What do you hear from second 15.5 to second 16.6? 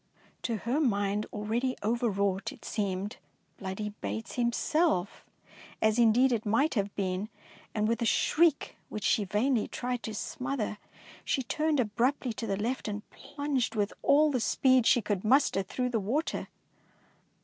through the water.